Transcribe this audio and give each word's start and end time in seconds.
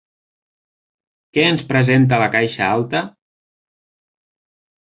Què 1.37 1.43
ens 1.49 1.65
presenta 1.73 2.21
la 2.23 2.31
caixa 2.39 2.71
alta? 2.79 3.05